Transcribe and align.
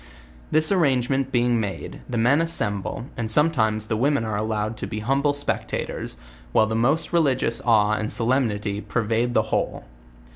This 0.49 0.71
arrangement 0.71 1.31
being 1.31 1.59
made, 1.59 2.01
the 2.09 2.17
men 2.17 2.41
assemble, 2.41 3.05
and 3.15 3.29
sometimes 3.29 3.85
the 3.85 3.95
women 3.95 4.25
are 4.25 4.35
allowed 4.35 4.75
to 4.77 4.87
be 4.87 5.01
humble 5.01 5.31
spectators, 5.35 6.17
while 6.53 6.65
the 6.65 6.75
most 6.75 7.13
religious 7.13 7.61
awe 7.63 7.91
and 7.93 8.11
solemnity 8.11 8.81
pervade 8.81 9.35
the 9.35 9.43
whole. 9.53 9.85